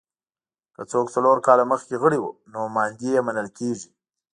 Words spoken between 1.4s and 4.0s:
کاله مخکې غړي وو نوماندي یې منل کېږي